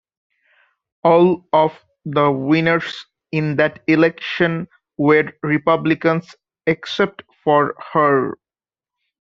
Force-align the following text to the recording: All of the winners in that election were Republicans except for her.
All 1.03 1.45
of 1.53 1.79
the 2.05 2.31
winners 2.31 3.05
in 3.31 3.55
that 3.57 3.83
election 3.85 4.67
were 4.97 5.31
Republicans 5.43 6.35
except 6.65 7.21
for 7.43 7.75
her. 7.93 8.33